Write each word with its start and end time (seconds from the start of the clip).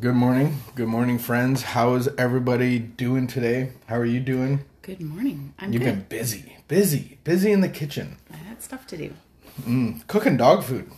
Good 0.00 0.14
morning. 0.14 0.58
Good 0.74 0.88
morning, 0.88 1.18
friends. 1.18 1.62
How 1.62 1.94
is 1.94 2.08
everybody 2.18 2.78
doing 2.78 3.26
today? 3.26 3.72
How 3.86 3.96
are 3.96 4.04
you 4.04 4.20
doing? 4.20 4.64
Good 4.82 5.00
morning. 5.00 5.54
I'm 5.58 5.72
You've 5.72 5.82
good. 5.82 6.08
been 6.08 6.18
busy, 6.18 6.56
busy, 6.68 7.18
busy 7.24 7.52
in 7.52 7.60
the 7.60 7.68
kitchen. 7.68 8.16
I 8.32 8.36
had 8.36 8.62
stuff 8.62 8.86
to 8.88 8.96
do. 8.96 9.14
Cooking 10.06 10.36
dog 10.36 10.64
food. 10.64 10.90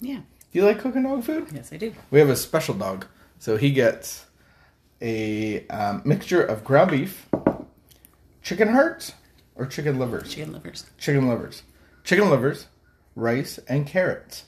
Yeah. 0.00 0.16
Do 0.18 0.58
you 0.58 0.64
like 0.64 0.80
cooking 0.80 1.02
dog 1.02 1.24
food? 1.24 1.48
Yes, 1.52 1.72
I 1.72 1.76
do. 1.76 1.92
We 2.10 2.18
have 2.20 2.28
a 2.30 2.36
special 2.36 2.74
dog. 2.74 3.06
So 3.38 3.56
he 3.56 3.70
gets 3.70 4.26
a 5.02 5.66
um, 5.68 6.02
mixture 6.04 6.42
of 6.42 6.64
ground 6.64 6.90
beef, 6.90 7.28
chicken 8.42 8.68
hearts, 8.68 9.12
or 9.56 9.66
chicken 9.66 9.98
livers. 9.98 10.32
Chicken 10.34 10.52
livers. 10.52 10.84
Chicken 10.98 11.28
livers. 11.28 11.62
Chicken 12.04 12.30
livers, 12.30 12.66
rice, 13.14 13.58
and 13.68 13.86
carrots. 13.86 14.44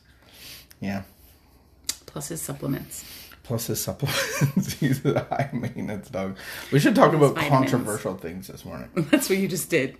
Yeah. 0.80 1.02
Plus 2.06 2.28
his 2.28 2.40
supplements. 2.40 3.04
Plus 3.50 3.66
his 3.66 3.80
supplements. 3.80 4.74
He's 4.80 5.04
a 5.04 5.26
high 5.28 5.50
maintenance 5.52 6.08
dog. 6.08 6.36
We 6.70 6.78
should 6.78 6.94
talk 6.94 7.12
about 7.14 7.34
vitamins. 7.34 7.48
controversial 7.72 8.16
things 8.16 8.46
this 8.46 8.64
morning. 8.64 8.88
That's 9.10 9.28
what 9.28 9.40
you 9.40 9.48
just 9.48 9.68
did. 9.68 9.96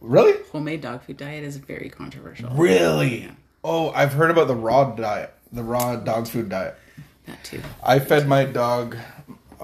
Really? 0.00 0.34
Homemade 0.50 0.80
dog 0.80 1.04
food 1.04 1.16
diet 1.16 1.44
is 1.44 1.58
very 1.58 1.90
controversial. 1.90 2.50
Really? 2.50 3.30
Oh, 3.62 3.90
I've 3.90 4.14
heard 4.14 4.32
about 4.32 4.48
the 4.48 4.56
raw 4.56 4.96
diet, 4.96 5.32
the 5.52 5.62
raw 5.62 5.94
dog 5.94 6.26
food 6.26 6.48
diet. 6.48 6.74
That 7.26 7.44
too. 7.44 7.62
I 7.84 8.00
fed 8.00 8.26
my 8.26 8.44
dog, 8.44 8.96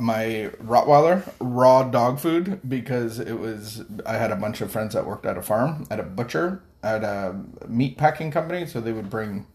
my 0.00 0.52
Rottweiler, 0.62 1.28
raw 1.40 1.82
dog 1.82 2.20
food 2.20 2.60
because 2.68 3.18
it 3.18 3.40
was. 3.40 3.82
I 4.06 4.12
had 4.12 4.30
a 4.30 4.36
bunch 4.36 4.60
of 4.60 4.70
friends 4.70 4.94
that 4.94 5.06
worked 5.06 5.26
at 5.26 5.36
a 5.36 5.42
farm, 5.42 5.88
at 5.90 5.98
a 5.98 6.04
butcher, 6.04 6.62
at 6.84 7.02
a 7.02 7.34
meat 7.66 7.96
packing 7.98 8.30
company, 8.30 8.64
so 8.64 8.80
they 8.80 8.92
would 8.92 9.10
bring. 9.10 9.48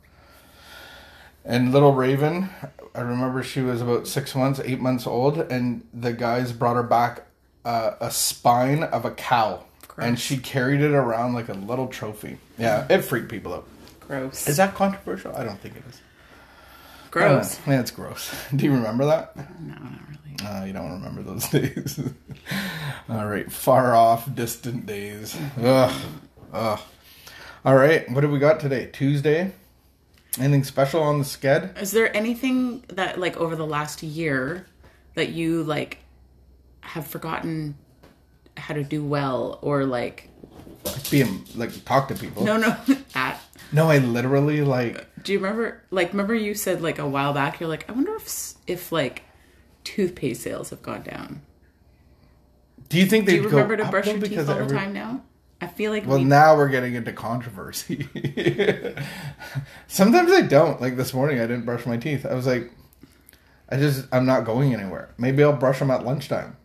And 1.45 1.71
little 1.71 1.93
Raven, 1.93 2.49
I 2.93 3.01
remember 3.01 3.41
she 3.43 3.61
was 3.61 3.81
about 3.81 4.07
six 4.07 4.35
months, 4.35 4.59
eight 4.63 4.79
months 4.79 5.07
old, 5.07 5.37
and 5.39 5.85
the 5.93 6.13
guys 6.13 6.51
brought 6.51 6.75
her 6.75 6.83
back 6.83 7.23
uh, 7.65 7.91
a 7.99 8.11
spine 8.11 8.83
of 8.83 9.05
a 9.05 9.11
cow, 9.11 9.63
and 9.97 10.19
she 10.19 10.37
carried 10.37 10.81
it 10.81 10.91
around 10.91 11.33
like 11.33 11.49
a 11.49 11.53
little 11.53 11.87
trophy. 11.87 12.37
Yeah, 12.57 12.85
it 12.89 13.01
freaked 13.03 13.29
people 13.29 13.53
out. 13.53 13.67
Gross. 14.01 14.47
Is 14.47 14.57
that 14.57 14.75
controversial? 14.75 15.35
I 15.35 15.43
don't 15.43 15.59
think 15.59 15.75
it 15.77 15.83
is. 15.89 16.01
gross? 17.11 17.59
Yeah, 17.67 17.79
it's 17.79 17.91
gross. 17.91 18.33
Do 18.55 18.65
you 18.65 18.73
remember 18.73 19.05
that? 19.05 19.35
No, 19.35 19.73
not 19.75 19.99
really. 20.09 20.47
Uh, 20.61 20.65
you 20.65 20.73
don't 20.73 20.91
remember 20.93 21.21
those 21.21 21.47
days. 21.49 21.99
All 23.09 23.25
right, 23.25 23.51
far 23.51 23.95
off, 23.95 24.33
distant 24.35 24.85
days. 24.85 25.37
Ugh, 25.61 26.01
ugh. 26.53 26.79
All 27.65 27.75
right, 27.75 28.09
what 28.11 28.21
do 28.21 28.29
we 28.29 28.39
got 28.39 28.59
today? 28.59 28.89
Tuesday. 28.91 29.51
Anything 30.37 30.63
special 30.63 31.01
on 31.01 31.17
the 31.19 31.23
sked? 31.25 31.81
Is 31.81 31.91
there 31.91 32.15
anything 32.15 32.83
that 32.89 33.19
like 33.19 33.35
over 33.37 33.55
the 33.55 33.65
last 33.65 34.03
year 34.03 34.65
that 35.15 35.29
you 35.29 35.63
like 35.63 35.99
have 36.81 37.07
forgotten 37.07 37.75
how 38.57 38.73
to 38.73 38.83
do 38.83 39.03
well 39.03 39.57
or 39.61 39.85
like 39.85 40.29
Being 41.09 41.45
like 41.55 41.83
talk 41.85 42.07
to 42.09 42.15
people. 42.15 42.43
no 42.43 42.57
no 42.57 42.77
at 43.15 43.41
no, 43.71 43.89
I 43.89 43.97
literally 43.99 44.61
like. 44.61 45.05
do 45.23 45.33
you 45.33 45.39
remember 45.39 45.81
like 45.91 46.11
remember 46.11 46.33
you 46.33 46.53
said 46.55 46.81
like 46.81 46.99
a 46.99 47.07
while 47.07 47.33
back 47.33 47.59
you're 47.59 47.69
like 47.69 47.87
I 47.89 47.93
wonder 47.93 48.15
if 48.15 48.53
if 48.67 48.91
like 48.91 49.23
toothpaste 49.83 50.41
sales 50.43 50.69
have 50.69 50.81
gone 50.83 51.03
down. 51.03 51.41
Do 52.89 52.97
you 52.97 53.05
think 53.05 53.25
they 53.25 53.35
Do 53.37 53.43
you 53.43 53.49
remember 53.49 53.77
to 53.77 53.85
brush 53.85 54.07
your 54.07 54.19
teeth 54.19 54.37
all 54.39 54.45
the 54.45 54.55
every- 54.55 54.77
time 54.77 54.93
now? 54.93 55.21
I 55.61 55.67
feel 55.67 55.91
like 55.91 56.05
Well, 56.05 56.19
we 56.19 56.23
now 56.23 56.55
we're 56.55 56.69
getting 56.69 56.95
into 56.95 57.11
controversy. 57.11 58.07
Sometimes 59.87 60.31
I 60.31 60.41
don't. 60.41 60.79
Like 60.81 60.95
this 60.97 61.13
morning, 61.13 61.39
I 61.39 61.47
didn't 61.47 61.65
brush 61.65 61.85
my 61.85 61.97
teeth. 61.97 62.25
I 62.25 62.33
was 62.33 62.45
like, 62.47 62.71
I 63.69 63.77
just, 63.77 64.07
I'm 64.11 64.25
not 64.25 64.45
going 64.45 64.73
anywhere. 64.73 65.09
Maybe 65.17 65.43
I'll 65.43 65.53
brush 65.53 65.79
them 65.79 65.91
at 65.91 66.05
lunchtime. 66.05 66.55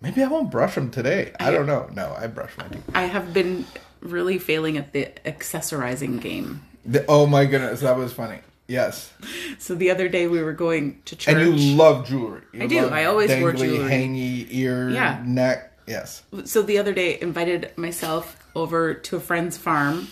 Maybe 0.00 0.22
I 0.22 0.28
won't 0.28 0.50
brush 0.50 0.74
them 0.74 0.90
today. 0.90 1.32
I 1.40 1.50
don't 1.50 1.66
know. 1.66 1.88
No, 1.94 2.14
I 2.18 2.26
brush 2.28 2.52
my 2.56 2.68
teeth. 2.68 2.84
I 2.94 3.02
have 3.02 3.32
been 3.34 3.66
really 4.00 4.38
failing 4.38 4.76
at 4.76 4.92
the 4.92 5.06
accessorizing 5.24 6.20
game. 6.20 6.62
The- 6.84 7.04
oh 7.08 7.26
my 7.26 7.44
goodness, 7.46 7.80
that 7.80 7.96
was 7.96 8.12
funny. 8.12 8.40
Yes, 8.70 9.10
So 9.58 9.74
the 9.74 9.90
other 9.90 10.10
day 10.10 10.26
we 10.26 10.42
were 10.42 10.52
going 10.52 11.00
to 11.06 11.16
church. 11.16 11.34
and 11.34 11.58
you 11.58 11.74
love 11.74 12.06
jewelry. 12.06 12.42
You 12.52 12.64
I 12.64 12.66
do. 12.66 12.86
I 12.88 13.04
always 13.06 13.30
wore 13.40 13.54
dangly, 13.54 13.58
jewelry. 13.60 13.90
Hangy 13.90 14.46
ear, 14.50 14.90
Yeah. 14.90 15.22
neck. 15.24 15.77
Yes. 15.88 16.22
so 16.44 16.62
the 16.62 16.78
other 16.78 16.92
day 16.92 17.18
invited 17.20 17.72
myself 17.76 18.36
over 18.54 18.94
to 18.94 19.16
a 19.16 19.20
friend's 19.20 19.56
farm 19.56 20.08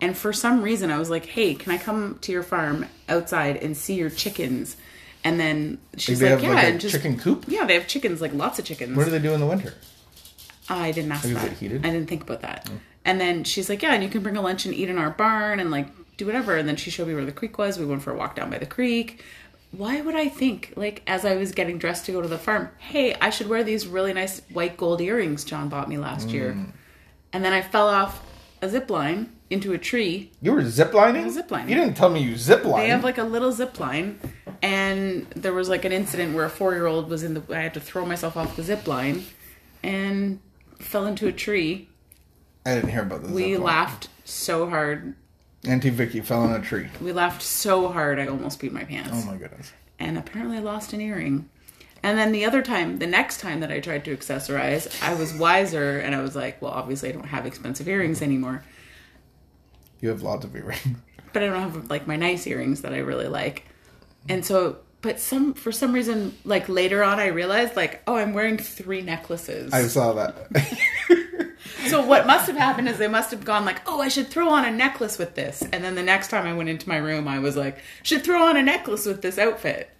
and 0.00 0.16
for 0.16 0.32
some 0.32 0.62
reason 0.62 0.90
I 0.90 0.98
was 0.98 1.08
like, 1.08 1.26
"Hey, 1.26 1.54
can 1.54 1.72
I 1.72 1.78
come 1.78 2.18
to 2.22 2.32
your 2.32 2.42
farm 2.42 2.86
outside 3.08 3.56
and 3.56 3.76
see 3.76 3.94
your 3.94 4.10
chickens?" 4.10 4.76
And 5.22 5.40
then 5.40 5.78
she's 5.96 6.22
like, 6.22 6.42
"Yeah, 6.42 6.52
like 6.52 6.74
a 6.74 6.78
just 6.78 6.94
chicken 6.94 7.18
coop. 7.18 7.44
yeah, 7.48 7.64
they 7.64 7.74
have 7.74 7.86
chickens, 7.86 8.20
like 8.20 8.34
lots 8.34 8.58
of 8.58 8.64
chickens." 8.64 8.96
What 8.96 9.04
do 9.04 9.10
they 9.10 9.18
do 9.18 9.32
in 9.32 9.40
the 9.40 9.46
winter? 9.46 9.74
I 10.68 10.92
didn't 10.92 11.12
ask 11.12 11.24
it 11.26 11.34
that. 11.34 11.52
I 11.52 11.90
didn't 11.90 12.06
think 12.06 12.22
about 12.22 12.42
that. 12.42 12.68
Oh. 12.70 12.80
And 13.04 13.20
then 13.20 13.44
she's 13.44 13.68
like, 13.68 13.82
"Yeah, 13.82 13.94
and 13.94 14.02
you 14.02 14.08
can 14.08 14.22
bring 14.22 14.36
a 14.36 14.42
lunch 14.42 14.66
and 14.66 14.74
eat 14.74 14.88
in 14.88 14.98
our 14.98 15.10
barn 15.10 15.60
and 15.60 15.70
like 15.70 15.86
do 16.16 16.26
whatever." 16.26 16.56
And 16.56 16.68
then 16.68 16.76
she 16.76 16.90
showed 16.90 17.08
me 17.08 17.14
where 17.14 17.24
the 17.24 17.32
creek 17.32 17.56
was. 17.56 17.78
We 17.78 17.86
went 17.86 18.02
for 18.02 18.12
a 18.12 18.16
walk 18.16 18.36
down 18.36 18.50
by 18.50 18.58
the 18.58 18.66
creek. 18.66 19.22
Why 19.76 20.00
would 20.00 20.14
I 20.14 20.28
think 20.28 20.72
like 20.76 21.02
as 21.06 21.24
I 21.24 21.36
was 21.36 21.52
getting 21.52 21.78
dressed 21.78 22.06
to 22.06 22.12
go 22.12 22.22
to 22.22 22.28
the 22.28 22.38
farm, 22.38 22.70
"Hey, 22.78 23.14
I 23.20 23.30
should 23.30 23.48
wear 23.48 23.64
these 23.64 23.86
really 23.86 24.12
nice 24.12 24.40
white 24.52 24.76
gold 24.76 25.00
earrings 25.00 25.44
John 25.44 25.68
bought 25.68 25.88
me 25.88 25.98
last 25.98 26.28
year." 26.28 26.52
Mm. 26.52 26.72
And 27.32 27.44
then 27.44 27.52
I 27.52 27.62
fell 27.62 27.88
off 27.88 28.24
a 28.62 28.68
zip 28.68 28.90
line 28.90 29.32
into 29.50 29.72
a 29.72 29.78
tree. 29.78 30.32
You 30.40 30.52
were 30.52 30.62
ziplining. 30.62 31.24
was 31.24 31.36
ziplining. 31.36 31.68
You 31.68 31.74
didn't 31.74 31.94
tell 31.94 32.10
me 32.10 32.20
you 32.20 32.34
ziplined. 32.34 32.76
They 32.76 32.88
have 32.88 33.04
like 33.04 33.18
a 33.18 33.24
little 33.24 33.52
zip 33.52 33.78
line, 33.80 34.18
and 34.62 35.26
there 35.36 35.52
was 35.52 35.68
like 35.68 35.84
an 35.84 35.92
incident 35.92 36.34
where 36.34 36.44
a 36.44 36.50
four 36.50 36.72
year 36.72 36.86
old 36.86 37.08
was 37.10 37.22
in 37.22 37.34
the. 37.34 37.42
I 37.50 37.60
had 37.60 37.74
to 37.74 37.80
throw 37.80 38.06
myself 38.06 38.36
off 38.36 38.56
the 38.56 38.62
zip 38.62 38.86
line, 38.86 39.24
and 39.82 40.40
fell 40.78 41.06
into 41.06 41.26
a 41.26 41.32
tree. 41.32 41.88
I 42.66 42.74
didn't 42.74 42.90
hear 42.90 43.02
about 43.02 43.22
this. 43.22 43.30
We 43.30 43.56
laughed 43.56 44.08
so 44.24 44.68
hard. 44.68 45.14
Auntie 45.66 45.90
Vicky 45.90 46.20
fell 46.20 46.44
in 46.44 46.52
a 46.52 46.64
tree. 46.64 46.88
We 47.00 47.12
laughed 47.12 47.42
so 47.42 47.88
hard 47.88 48.18
I 48.18 48.26
almost 48.26 48.60
peed 48.60 48.72
my 48.72 48.84
pants. 48.84 49.10
Oh 49.12 49.24
my 49.30 49.36
goodness. 49.36 49.72
And 49.98 50.18
apparently 50.18 50.58
I 50.58 50.60
lost 50.60 50.92
an 50.92 51.00
earring. 51.00 51.48
And 52.02 52.18
then 52.18 52.32
the 52.32 52.44
other 52.44 52.60
time, 52.60 52.98
the 52.98 53.06
next 53.06 53.40
time 53.40 53.60
that 53.60 53.72
I 53.72 53.80
tried 53.80 54.04
to 54.04 54.14
accessorize, 54.14 55.02
I 55.02 55.14
was 55.14 55.32
wiser 55.32 55.98
and 55.98 56.14
I 56.14 56.20
was 56.20 56.36
like, 56.36 56.60
well, 56.60 56.72
obviously 56.72 57.08
I 57.08 57.12
don't 57.12 57.26
have 57.26 57.46
expensive 57.46 57.88
earrings 57.88 58.20
anymore. 58.20 58.62
You 60.00 60.10
have 60.10 60.22
lots 60.22 60.44
of 60.44 60.54
earrings. 60.54 60.82
But 61.32 61.42
I 61.42 61.46
don't 61.46 61.62
have 61.62 61.90
like 61.90 62.06
my 62.06 62.14
nice 62.14 62.46
earrings 62.46 62.82
that 62.82 62.92
I 62.94 62.98
really 62.98 63.26
like. 63.26 63.66
And 64.28 64.44
so 64.44 64.76
but 65.00 65.18
some 65.18 65.52
for 65.52 65.72
some 65.72 65.92
reason 65.92 66.32
like 66.44 66.68
later 66.68 67.02
on 67.02 67.18
I 67.18 67.26
realized 67.26 67.74
like, 67.74 68.02
oh, 68.06 68.14
I'm 68.14 68.34
wearing 68.34 68.56
three 68.56 69.02
necklaces. 69.02 69.72
I 69.72 69.82
saw 69.88 70.12
that. 70.12 70.46
So 71.86 72.04
what 72.04 72.26
must 72.26 72.46
have 72.46 72.56
happened 72.56 72.88
is 72.88 72.98
they 72.98 73.08
must 73.08 73.30
have 73.30 73.44
gone 73.44 73.64
like, 73.64 73.80
"Oh, 73.86 74.00
I 74.00 74.08
should 74.08 74.28
throw 74.28 74.48
on 74.48 74.64
a 74.64 74.70
necklace 74.70 75.18
with 75.18 75.34
this." 75.34 75.62
And 75.72 75.84
then 75.84 75.94
the 75.94 76.02
next 76.02 76.28
time 76.28 76.46
I 76.46 76.54
went 76.54 76.68
into 76.68 76.88
my 76.88 76.96
room, 76.96 77.28
I 77.28 77.38
was 77.38 77.56
like, 77.56 77.78
"Should 78.02 78.24
throw 78.24 78.42
on 78.42 78.56
a 78.56 78.62
necklace 78.62 79.06
with 79.06 79.22
this 79.22 79.38
outfit." 79.38 79.90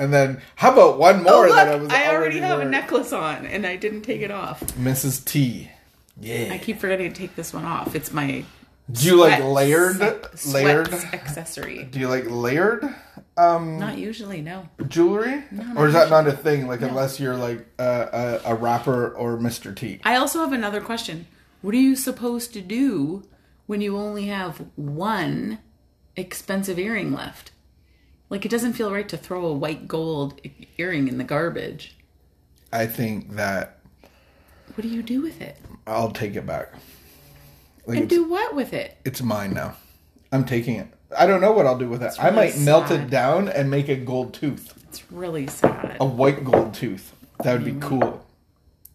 and 0.00 0.14
then, 0.14 0.40
how 0.56 0.72
about 0.72 0.98
one 0.98 1.20
oh, 1.20 1.22
more 1.22 1.46
look, 1.46 1.56
that 1.56 1.68
I 1.68 1.74
was 1.74 1.90
I 1.90 2.08
already 2.08 2.38
have 2.38 2.56
wearing? 2.56 2.68
a 2.68 2.70
necklace 2.70 3.12
on 3.12 3.44
and 3.44 3.66
I 3.66 3.76
didn't 3.76 4.00
take 4.00 4.22
it 4.22 4.30
off. 4.30 4.60
Mrs. 4.78 5.22
T. 5.22 5.70
Yeah. 6.18 6.48
I 6.52 6.58
keep 6.58 6.80
forgetting 6.80 7.12
to 7.12 7.18
take 7.18 7.36
this 7.36 7.52
one 7.52 7.66
off. 7.66 7.94
It's 7.94 8.10
my 8.10 8.44
Do 8.92 9.06
you 9.06 9.16
like 9.16 9.42
layered? 9.42 9.96
sweat- 9.96 10.46
layered? 10.46 10.88
sweats 10.88 11.04
accessory. 11.14 11.84
Do 11.84 11.98
you 12.00 12.08
like 12.08 12.24
layered 12.28 12.84
um, 13.36 13.78
Not 13.78 13.96
usually, 13.98 14.42
no. 14.42 14.68
jewelry? 14.88 15.44
not 15.50 15.76
or 15.76 15.86
is 15.88 15.94
that 15.94 16.10
not 16.10 16.26
a 16.26 16.32
thing? 16.32 16.66
Like, 16.66 16.82
unless 16.82 17.18
you're 17.18 17.36
like 17.36 17.66
a, 17.78 18.40
a, 18.44 18.52
a 18.52 18.54
rapper 18.54 19.10
or 19.14 19.38
Mr. 19.38 19.74
T. 19.74 20.00
I 20.04 20.16
also 20.16 20.40
have 20.40 20.52
another 20.52 20.80
question. 20.80 21.26
What 21.62 21.74
are 21.74 21.78
you 21.78 21.96
supposed 21.96 22.52
to 22.54 22.60
do 22.60 23.24
when 23.66 23.80
you 23.80 23.96
only 23.96 24.26
have 24.26 24.64
one 24.76 25.58
expensive 26.16 26.78
earring 26.78 27.12
left? 27.12 27.52
Like 28.28 28.44
it 28.44 28.50
doesn't 28.50 28.74
feel 28.74 28.92
right 28.92 29.08
to 29.08 29.16
throw 29.16 29.44
a 29.46 29.52
white 29.52 29.88
gold 29.88 30.40
earring 30.78 31.08
in 31.08 31.18
the 31.18 31.24
garbage. 31.24 31.96
I 32.72 32.86
think 32.86 33.34
that 33.36 33.80
What 34.74 34.82
do 34.82 34.88
you 34.88 35.02
do 35.02 35.20
with 35.20 35.40
it? 35.40 35.56
I'll 35.86 36.12
take 36.12 36.36
it 36.36 36.46
back. 36.46 36.72
Like, 37.90 37.98
And 38.00 38.08
do 38.08 38.28
what 38.28 38.54
with 38.54 38.72
it? 38.72 38.96
it's 39.04 39.20
mine 39.22 39.52
now. 39.52 39.74
I'm 40.32 40.44
taking 40.44 40.76
it. 40.76 40.88
I 41.18 41.26
don't 41.26 41.40
know 41.40 41.52
what 41.52 41.66
I'll 41.66 41.78
do 41.78 41.88
with 41.88 42.02
it. 42.02 42.14
I 42.20 42.28
really 42.28 42.36
might 42.52 42.58
melt 42.58 42.90
it 42.90 43.10
down 43.10 43.48
and 43.48 43.68
make 43.70 43.88
a 43.88 43.96
gold 43.96 44.32
tooth. 44.32 44.74
It's 44.88 45.10
really 45.10 45.46
sad. 45.48 45.96
A 46.00 46.04
white 46.04 46.44
gold 46.44 46.72
tooth. 46.74 47.14
That 47.42 47.52
would 47.54 47.64
be 47.64 47.72
Mm. 47.72 47.80
cool. 47.82 48.26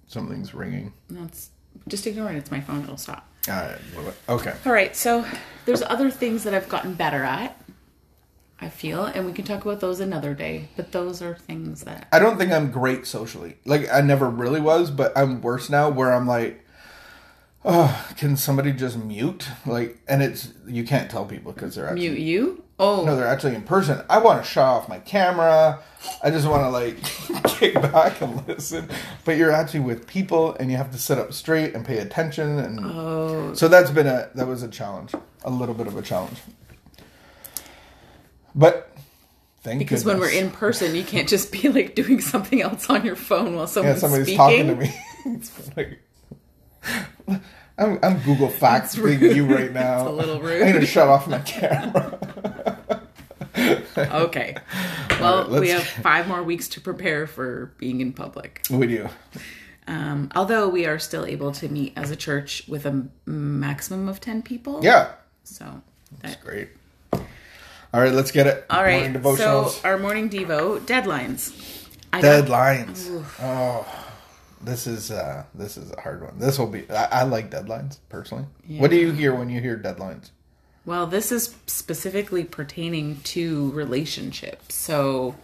Something's 0.07 0.53
ringing. 0.53 0.93
No, 1.09 1.23
it's, 1.25 1.49
just 1.87 2.07
ignore 2.07 2.31
it. 2.31 2.37
It's 2.37 2.51
my 2.51 2.61
phone. 2.61 2.83
It'll 2.83 2.95
stop. 2.97 3.27
Alright, 3.49 3.77
okay. 4.29 4.53
All 4.65 4.71
right. 4.71 4.95
So 4.95 5.25
there's 5.65 5.81
other 5.83 6.09
things 6.09 6.43
that 6.45 6.53
I've 6.53 6.69
gotten 6.69 6.93
better 6.93 7.23
at. 7.23 7.59
I 8.61 8.69
feel, 8.69 9.03
and 9.05 9.25
we 9.25 9.33
can 9.33 9.43
talk 9.45 9.65
about 9.65 9.81
those 9.81 9.99
another 9.99 10.33
day. 10.33 10.69
But 10.77 10.93
those 10.93 11.21
are 11.21 11.35
things 11.35 11.83
that 11.83 12.07
I 12.13 12.19
don't 12.19 12.37
think 12.37 12.51
I'm 12.53 12.71
great 12.71 13.05
socially. 13.05 13.57
Like 13.65 13.91
I 13.93 13.99
never 14.01 14.29
really 14.29 14.61
was, 14.61 14.89
but 14.89 15.11
I'm 15.17 15.41
worse 15.41 15.69
now 15.69 15.89
where 15.89 16.13
I'm 16.13 16.25
like 16.25 16.64
oh, 17.65 18.07
can 18.17 18.37
somebody 18.37 18.71
just 18.71 18.97
mute? 18.97 19.47
Like 19.65 19.97
and 20.07 20.23
it's 20.23 20.53
you 20.67 20.83
can't 20.85 21.09
tell 21.11 21.25
people 21.25 21.51
cuz 21.53 21.75
they're 21.75 21.87
actually 21.87 22.09
mute 22.09 22.19
you. 22.19 22.63
Oh. 22.77 23.05
no, 23.05 23.15
they're 23.15 23.27
actually 23.27 23.55
in 23.55 23.61
person. 23.61 24.03
I 24.09 24.17
want 24.19 24.43
to 24.43 24.49
shut 24.49 24.65
off 24.65 24.89
my 24.89 24.99
camera. 24.99 25.79
I 26.21 26.29
just 26.29 26.45
want 26.45 26.63
to 26.63 26.69
like 26.69 27.01
kick 27.45 27.73
back 27.75 28.21
and 28.21 28.45
listen. 28.47 28.89
But 29.23 29.37
you're 29.37 29.51
actually 29.51 29.79
with 29.79 30.05
people, 30.07 30.55
and 30.59 30.69
you 30.69 30.75
have 30.75 30.91
to 30.91 30.97
sit 30.97 31.17
up 31.17 31.31
straight 31.31 31.73
and 31.73 31.85
pay 31.85 31.99
attention. 31.99 32.59
And 32.59 32.79
Oh. 32.83 33.53
so 33.53 33.69
that's 33.69 33.91
been 33.91 34.07
a 34.07 34.29
that 34.35 34.45
was 34.47 34.61
a 34.61 34.67
challenge, 34.67 35.13
a 35.45 35.49
little 35.49 35.73
bit 35.75 35.87
of 35.87 35.95
a 35.95 36.01
challenge. 36.01 36.37
But 38.53 38.91
thank 39.63 39.79
Because 39.79 40.05
when 40.05 40.19
we're 40.19 40.29
in 40.29 40.51
person, 40.51 40.95
you 40.95 41.03
can't 41.03 41.27
just 41.27 41.51
be 41.51 41.69
like 41.69 41.95
doing 41.95 42.21
something 42.21 42.61
else 42.61 42.89
on 42.89 43.05
your 43.05 43.15
phone 43.15 43.55
while 43.55 43.63
yeah, 43.63 43.67
someone's 43.67 43.99
somebody's 44.01 44.25
speaking. 44.27 44.37
talking 44.37 44.67
to 44.67 44.75
me. 44.75 44.93
it's 45.37 45.51
like, 45.77 45.99
I'm, 47.77 47.99
I'm 48.01 48.19
Google 48.19 48.47
Facts 48.49 48.97
rude. 48.97 49.21
you 49.21 49.45
right 49.45 49.71
now. 49.73 49.99
It's 50.01 50.09
a 50.09 50.11
little 50.13 50.41
rude. 50.41 50.61
I'm 50.61 50.73
gonna 50.73 50.85
shut 50.85 51.07
off 51.07 51.27
my 51.27 51.39
camera. 51.39 52.17
Okay. 53.97 54.55
Well, 55.19 55.49
right, 55.49 55.61
we 55.61 55.69
have 55.69 55.83
five 55.83 56.27
more 56.27 56.43
weeks 56.43 56.67
to 56.69 56.81
prepare 56.81 57.25
for 57.27 57.73
being 57.77 58.01
in 58.01 58.11
public. 58.13 58.61
we 58.69 58.87
do. 58.87 59.07
Um, 59.87 60.29
although 60.35 60.67
we 60.67 60.85
are 60.85 60.99
still 60.99 61.25
able 61.25 61.51
to 61.53 61.69
meet 61.69 61.93
as 61.95 62.11
a 62.11 62.15
church 62.15 62.63
with 62.67 62.85
a 62.85 63.07
maximum 63.25 64.09
of 64.09 64.19
10 64.19 64.41
people. 64.41 64.79
Yeah, 64.83 65.11
So, 65.43 65.81
that, 66.21 66.41
great. 66.41 66.69
All 67.13 68.01
right, 68.01 68.11
let's 68.11 68.31
get 68.31 68.47
it. 68.47 68.65
all 68.69 68.83
right. 68.83 69.13
So, 69.37 69.71
our 69.83 69.97
morning 69.97 70.29
Devo 70.29 70.79
deadlines. 70.79 71.53
I 72.11 72.21
deadlines. 72.21 73.07
Oh, 73.39 74.04
this 74.65 74.87
is 74.87 75.11
uh 75.11 75.45
this 75.53 75.77
is 75.77 75.91
a 75.91 76.01
hard 76.01 76.23
one. 76.23 76.37
This 76.39 76.59
will 76.59 76.67
be. 76.67 76.89
I, 76.89 77.21
I 77.21 77.23
like 77.23 77.49
deadlines 77.51 77.99
personally. 78.09 78.45
What 78.67 78.91
do 78.91 78.97
you 78.97 79.11
hear 79.11 79.33
when 79.35 79.49
you 79.49 79.61
hear 79.61 79.77
deadlines? 79.77 80.31
Well, 80.85 81.07
this 81.07 81.31
is 81.31 81.55
specifically 81.65 82.43
pertaining 82.43 83.21
to 83.21 83.71
relationships. 83.71 84.75
So 84.75 85.35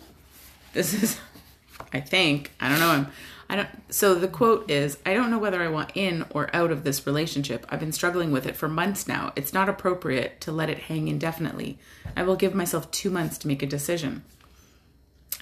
this 0.74 0.94
is 1.04 1.20
I 1.94 2.00
think, 2.00 2.52
I 2.60 2.70
don't 2.70 2.80
know, 2.80 2.90
I'm 2.90 3.08
I 3.50 3.58
don't 3.58 3.70
so 3.90 4.16
the 4.16 4.30
quote 4.30 4.72
is, 4.72 4.98
I 5.06 5.14
don't 5.14 5.30
know 5.30 5.40
whether 5.40 5.62
I 5.62 5.68
want 5.68 5.92
in 5.94 6.26
or 6.30 6.50
out 6.56 6.72
of 6.72 6.86
this 6.86 7.06
relationship. 7.06 7.66
I've 7.70 7.82
been 7.82 7.92
struggling 7.92 8.32
with 8.32 8.46
it 8.46 8.56
for 8.56 8.70
months 8.70 9.10
now. 9.10 9.34
It's 9.36 9.52
not 9.52 9.68
appropriate 9.68 10.40
to 10.42 10.54
let 10.54 10.70
it 10.70 10.80
hang 10.80 11.10
indefinitely. 11.10 11.78
I 12.16 12.24
will 12.24 12.38
give 12.38 12.56
myself 12.56 12.90
2 12.92 13.10
months 13.10 13.38
to 13.40 13.50
make 13.50 13.62
a 13.62 13.68
decision. 13.68 14.24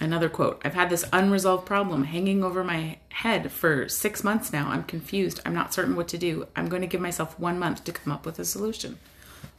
Another 0.00 0.30
quote 0.30 0.60
I've 0.64 0.74
had 0.74 0.88
this 0.88 1.04
unresolved 1.12 1.66
problem 1.66 2.04
hanging 2.04 2.42
over 2.42 2.64
my 2.64 2.96
head 3.10 3.52
for 3.52 3.86
six 3.88 4.24
months 4.24 4.52
now. 4.52 4.70
I'm 4.70 4.84
confused. 4.84 5.40
I'm 5.44 5.54
not 5.54 5.74
certain 5.74 5.94
what 5.94 6.08
to 6.08 6.18
do. 6.18 6.48
I'm 6.56 6.68
going 6.70 6.80
to 6.82 6.88
give 6.88 7.02
myself 7.02 7.38
one 7.38 7.58
month 7.58 7.84
to 7.84 7.92
come 7.92 8.12
up 8.12 8.24
with 8.24 8.38
a 8.38 8.44
solution. 8.46 8.98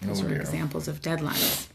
Those 0.02 0.22
Oh, 0.22 0.26
are 0.26 0.30
dear. 0.30 0.42
examples 0.42 0.88
of 0.88 1.02
deadlines. 1.02 1.68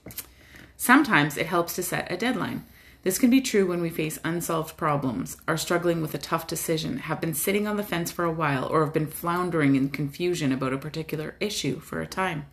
Sometimes 0.76 1.36
it 1.36 1.46
helps 1.46 1.74
to 1.76 1.82
set 1.82 2.10
a 2.10 2.16
deadline. 2.16 2.64
This 3.02 3.18
can 3.18 3.30
be 3.30 3.40
true 3.40 3.66
when 3.68 3.80
we 3.80 3.88
face 3.88 4.18
unsolved 4.24 4.76
problems, 4.76 5.36
are 5.46 5.56
struggling 5.56 6.02
with 6.02 6.12
a 6.14 6.18
tough 6.18 6.48
decision, 6.48 6.98
have 6.98 7.20
been 7.20 7.34
sitting 7.34 7.68
on 7.68 7.76
the 7.76 7.84
fence 7.84 8.10
for 8.10 8.24
a 8.24 8.32
while, 8.32 8.66
or 8.66 8.84
have 8.84 8.92
been 8.92 9.06
floundering 9.06 9.76
in 9.76 9.90
confusion 9.90 10.50
about 10.50 10.72
a 10.72 10.78
particular 10.78 11.36
issue 11.38 11.78
for 11.78 12.00
a 12.00 12.06
time. 12.06 12.46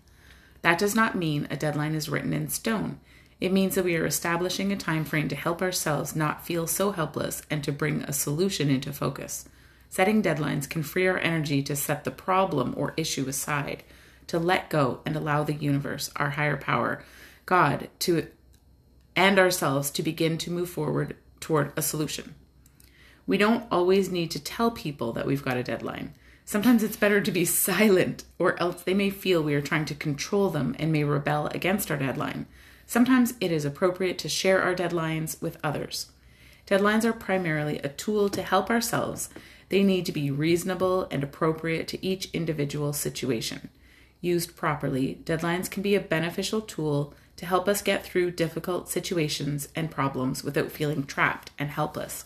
That 0.61 0.77
does 0.77 0.93
not 0.93 1.15
mean 1.17 1.47
a 1.49 1.57
deadline 1.57 1.95
is 1.95 2.07
written 2.07 2.33
in 2.33 2.49
stone. 2.49 2.99
It 3.43 3.51
means 3.51 3.75
that 3.75 3.83
we 3.83 3.97
are 3.97 4.05
establishing 4.05 4.71
a 4.71 4.77
time 4.77 5.03
frame 5.03 5.27
to 5.27 5.35
help 5.35 5.61
ourselves 5.61 6.15
not 6.15 6.45
feel 6.45 6.65
so 6.65 6.91
helpless 6.91 7.41
and 7.49 7.61
to 7.65 7.73
bring 7.73 8.01
a 8.03 8.13
solution 8.13 8.69
into 8.69 8.93
focus. 8.93 9.49
Setting 9.89 10.23
deadlines 10.23 10.69
can 10.69 10.81
free 10.81 11.05
our 11.07 11.17
energy 11.17 11.61
to 11.63 11.75
set 11.75 12.05
the 12.05 12.09
problem 12.09 12.73
or 12.77 12.93
issue 12.95 13.27
aside, 13.27 13.83
to 14.27 14.39
let 14.39 14.69
go 14.69 15.01
and 15.05 15.17
allow 15.17 15.43
the 15.43 15.55
universe, 15.55 16.09
our 16.15 16.29
higher 16.29 16.55
power, 16.55 17.03
God, 17.45 17.89
to 17.99 18.27
and 19.13 19.37
ourselves 19.37 19.91
to 19.91 20.03
begin 20.03 20.37
to 20.37 20.49
move 20.49 20.69
forward 20.69 21.17
toward 21.41 21.73
a 21.75 21.81
solution. 21.81 22.35
We 23.27 23.37
don't 23.37 23.65
always 23.69 24.09
need 24.09 24.31
to 24.31 24.39
tell 24.41 24.71
people 24.71 25.11
that 25.11 25.27
we've 25.27 25.43
got 25.43 25.57
a 25.57 25.63
deadline. 25.63 26.13
Sometimes 26.45 26.81
it's 26.81 26.95
better 26.95 27.19
to 27.19 27.31
be 27.31 27.43
silent, 27.67 28.23
or 28.39 28.57
else 28.61 28.83
they 28.83 28.93
may 28.93 29.09
feel 29.09 29.43
we 29.43 29.53
are 29.53 29.61
trying 29.61 29.83
to 29.83 29.95
control 29.95 30.49
them 30.49 30.77
and 30.79 30.93
may 30.93 31.03
rebel 31.03 31.47
against 31.47 31.91
our 31.91 31.97
deadline. 31.97 32.45
Sometimes 32.85 33.33
it 33.39 33.51
is 33.51 33.65
appropriate 33.65 34.17
to 34.19 34.29
share 34.29 34.61
our 34.61 34.75
deadlines 34.75 35.41
with 35.41 35.57
others. 35.63 36.11
Deadlines 36.67 37.03
are 37.03 37.13
primarily 37.13 37.79
a 37.79 37.89
tool 37.89 38.29
to 38.29 38.41
help 38.41 38.69
ourselves. 38.69 39.29
They 39.69 39.83
need 39.83 40.05
to 40.05 40.11
be 40.11 40.31
reasonable 40.31 41.07
and 41.11 41.23
appropriate 41.23 41.87
to 41.89 42.05
each 42.05 42.29
individual 42.31 42.93
situation. 42.93 43.69
Used 44.21 44.55
properly, 44.55 45.19
deadlines 45.25 45.69
can 45.69 45.83
be 45.83 45.95
a 45.95 45.99
beneficial 45.99 46.61
tool 46.61 47.13
to 47.35 47.45
help 47.45 47.67
us 47.67 47.81
get 47.81 48.05
through 48.05 48.31
difficult 48.31 48.87
situations 48.87 49.67
and 49.75 49.91
problems 49.91 50.43
without 50.43 50.71
feeling 50.71 51.03
trapped 51.03 51.51
and 51.59 51.69
helpless. 51.69 52.25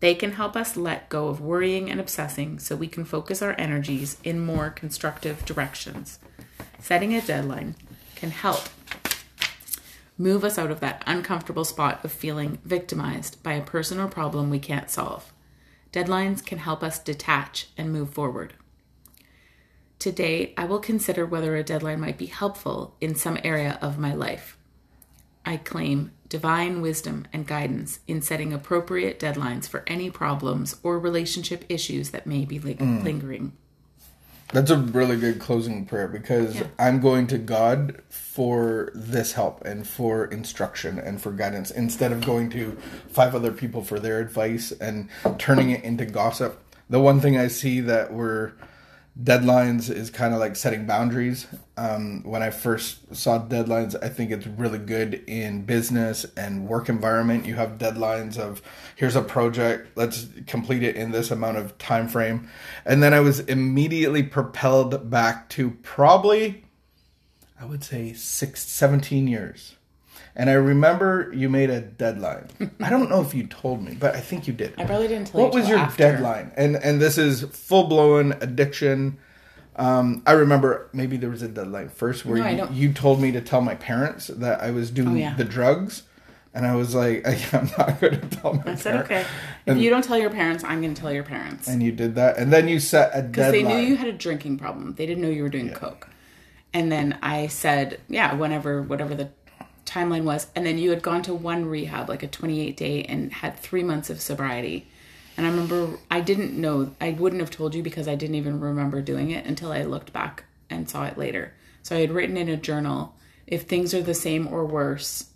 They 0.00 0.14
can 0.14 0.32
help 0.32 0.56
us 0.56 0.76
let 0.76 1.08
go 1.08 1.28
of 1.28 1.40
worrying 1.40 1.90
and 1.90 2.00
obsessing 2.00 2.58
so 2.58 2.76
we 2.76 2.88
can 2.88 3.04
focus 3.04 3.40
our 3.40 3.54
energies 3.58 4.18
in 4.24 4.44
more 4.44 4.70
constructive 4.70 5.44
directions. 5.44 6.18
Setting 6.80 7.14
a 7.14 7.20
deadline 7.20 7.76
can 8.14 8.30
help 8.30 8.68
move 10.18 10.44
us 10.44 10.58
out 10.58 10.70
of 10.70 10.80
that 10.80 11.02
uncomfortable 11.06 11.64
spot 11.64 12.04
of 12.04 12.12
feeling 12.12 12.58
victimized 12.64 13.42
by 13.42 13.52
a 13.52 13.62
person 13.62 13.98
or 13.98 14.08
problem 14.08 14.50
we 14.50 14.58
can't 14.58 14.90
solve. 14.90 15.32
Deadlines 15.92 16.44
can 16.44 16.58
help 16.58 16.82
us 16.82 16.98
detach 16.98 17.68
and 17.76 17.92
move 17.92 18.10
forward. 18.10 18.54
Today, 19.98 20.52
I 20.56 20.64
will 20.64 20.78
consider 20.78 21.24
whether 21.24 21.56
a 21.56 21.64
deadline 21.64 22.00
might 22.00 22.18
be 22.18 22.26
helpful 22.26 22.94
in 23.00 23.14
some 23.14 23.38
area 23.42 23.78
of 23.80 23.98
my 23.98 24.12
life. 24.12 24.58
I 25.44 25.56
claim 25.56 26.12
divine 26.28 26.82
wisdom 26.82 27.26
and 27.32 27.46
guidance 27.46 28.00
in 28.06 28.20
setting 28.20 28.52
appropriate 28.52 29.18
deadlines 29.18 29.68
for 29.68 29.84
any 29.86 30.10
problems 30.10 30.76
or 30.82 30.98
relationship 30.98 31.64
issues 31.68 32.10
that 32.10 32.26
may 32.26 32.44
be 32.44 32.58
ling- 32.58 32.78
mm. 32.78 33.02
lingering. 33.02 33.52
That's 34.52 34.70
a 34.70 34.76
really 34.76 35.16
good 35.16 35.38
closing 35.40 35.86
prayer 35.86 36.06
because 36.08 36.56
Yeah. 36.56 36.66
I'm 36.78 37.00
going 37.00 37.26
to 37.28 37.38
God 37.38 38.00
for 38.08 38.90
this 38.94 39.32
help 39.32 39.64
and 39.64 39.86
for 39.86 40.24
instruction 40.26 40.98
and 40.98 41.20
for 41.20 41.32
guidance 41.32 41.70
instead 41.70 42.12
of 42.12 42.24
going 42.24 42.50
to 42.50 42.76
five 43.10 43.34
other 43.34 43.50
people 43.52 43.82
for 43.82 43.98
their 43.98 44.20
advice 44.20 44.72
and 44.72 45.08
turning 45.38 45.70
it 45.70 45.82
into 45.82 46.06
gossip. 46.06 46.62
The 46.88 47.00
one 47.00 47.20
thing 47.20 47.36
I 47.36 47.48
see 47.48 47.80
that 47.80 48.12
we're 48.12 48.52
deadlines 49.22 49.90
is 49.90 50.10
kind 50.10 50.34
of 50.34 50.40
like 50.40 50.56
setting 50.56 50.86
boundaries. 50.86 51.46
Um, 51.76 52.22
when 52.24 52.42
I 52.42 52.50
first 52.50 53.14
saw 53.14 53.38
deadlines, 53.38 53.94
I 54.02 54.08
think 54.08 54.30
it's 54.30 54.46
really 54.46 54.78
good 54.78 55.22
in 55.26 55.64
business 55.64 56.26
and 56.36 56.68
work 56.68 56.88
environment. 56.88 57.46
You 57.46 57.54
have 57.54 57.78
deadlines 57.78 58.38
of 58.38 58.60
here's 58.96 59.16
a 59.16 59.22
project, 59.22 59.96
let's 59.96 60.26
complete 60.46 60.82
it 60.82 60.96
in 60.96 61.12
this 61.12 61.30
amount 61.30 61.56
of 61.58 61.76
time 61.78 62.08
frame. 62.08 62.48
And 62.84 63.02
then 63.02 63.14
I 63.14 63.20
was 63.20 63.40
immediately 63.40 64.22
propelled 64.22 65.10
back 65.10 65.48
to 65.50 65.70
probably 65.82 66.64
I 67.58 67.64
would 67.64 67.82
say 67.82 68.12
six, 68.12 68.66
17 68.66 69.26
years. 69.26 69.75
And 70.38 70.50
I 70.50 70.52
remember 70.52 71.32
you 71.34 71.48
made 71.48 71.70
a 71.70 71.80
deadline. 71.80 72.46
I 72.80 72.90
don't 72.90 73.08
know 73.08 73.22
if 73.22 73.32
you 73.34 73.46
told 73.46 73.82
me, 73.82 73.96
but 73.98 74.14
I 74.14 74.20
think 74.20 74.46
you 74.46 74.52
did. 74.52 74.74
I 74.78 74.84
probably 74.84 75.08
didn't 75.08 75.28
tell 75.28 75.40
What 75.40 75.54
you 75.54 75.60
was 75.60 75.68
your 75.68 75.78
after. 75.78 76.02
deadline? 76.02 76.52
And 76.56 76.76
and 76.76 77.00
this 77.00 77.16
is 77.16 77.42
full 77.44 77.84
blown 77.84 78.32
addiction. 78.42 79.16
Um, 79.76 80.22
I 80.26 80.32
remember 80.32 80.88
maybe 80.92 81.16
there 81.16 81.30
was 81.30 81.42
a 81.42 81.48
deadline 81.48 81.88
first 81.88 82.24
where 82.24 82.38
No, 82.38 82.68
you, 82.70 82.88
you 82.88 82.92
told 82.92 83.20
me 83.20 83.32
to 83.32 83.40
tell 83.40 83.60
my 83.60 83.74
parents 83.74 84.26
that 84.28 84.60
I 84.62 84.70
was 84.70 84.90
doing 84.90 85.08
Oh, 85.08 85.14
yeah. 85.14 85.34
the 85.36 85.44
drugs, 85.44 86.02
and 86.54 86.66
I 86.66 86.74
was 86.74 86.94
like, 86.94 87.26
I'm 87.54 87.70
not 87.78 88.00
going 88.00 88.18
to 88.20 88.26
tell 88.36 88.54
my 88.54 88.72
I 88.72 88.74
said, 88.74 89.06
parents. 89.06 89.10
okay. 89.10 89.26
If 89.66 89.76
you 89.78 89.90
don't 89.90 90.02
tell 90.04 90.16
your 90.18 90.30
parents, 90.30 90.64
I'm 90.64 90.80
going 90.82 90.94
to 90.94 91.00
tell 91.00 91.12
your 91.12 91.24
parents. 91.24 91.66
And 91.68 91.82
you 91.82 91.92
did 91.92 92.14
that, 92.16 92.38
and 92.38 92.50
then 92.52 92.68
you 92.68 92.78
set 92.80 93.10
a 93.14 93.20
deadline. 93.22 93.30
Because 93.32 93.52
they 93.52 93.62
knew 93.62 93.78
you 93.86 93.96
had 93.96 94.08
a 94.08 94.12
drinking 94.12 94.58
problem. 94.58 94.94
They 94.94 95.04
didn't 95.06 95.22
know 95.22 95.28
you 95.30 95.42
were 95.42 95.48
doing 95.50 95.70
coke. 95.72 96.08
And 96.72 96.90
then 96.92 97.18
I 97.22 97.46
said, 97.46 98.00
yeah, 98.08 98.34
whenever, 98.34 98.82
whatever 98.82 99.14
the 99.14 99.30
timeline 99.96 100.24
was. 100.24 100.48
And 100.54 100.66
then 100.66 100.78
you 100.78 100.90
had 100.90 101.02
gone 101.02 101.22
to 101.22 101.34
one 101.34 101.66
rehab, 101.66 102.08
like 102.08 102.22
a 102.22 102.28
28 102.28 102.76
day, 102.76 103.02
and 103.04 103.32
had 103.32 103.56
three 103.56 103.82
months 103.82 104.10
of 104.10 104.20
sobriety. 104.20 104.86
And 105.36 105.46
I 105.46 105.50
remember 105.50 105.98
I 106.10 106.20
didn't 106.20 106.58
know, 106.58 106.94
I 107.00 107.10
wouldn't 107.10 107.40
have 107.40 107.50
told 107.50 107.74
you 107.74 107.82
because 107.82 108.08
I 108.08 108.14
didn't 108.14 108.36
even 108.36 108.60
remember 108.60 109.00
doing 109.02 109.30
it 109.30 109.44
until 109.44 109.72
I 109.72 109.82
looked 109.82 110.12
back 110.12 110.44
and 110.70 110.88
saw 110.88 111.04
it 111.04 111.18
later. 111.18 111.54
So 111.82 111.96
I 111.96 112.00
had 112.00 112.10
written 112.10 112.36
in 112.36 112.48
a 112.48 112.56
journal, 112.56 113.14
if 113.46 113.62
things 113.62 113.94
are 113.94 114.02
the 114.02 114.14
same 114.14 114.48
or 114.48 114.64
worse, 114.64 115.30